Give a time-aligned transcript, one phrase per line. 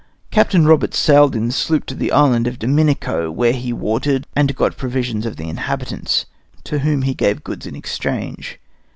[0.31, 4.55] Captain Roberts sailed in the sloop to the island of Dominico, where he watered and
[4.55, 6.25] got provisions of the inhabitants,
[6.63, 8.59] to whom he gave goods in exchange.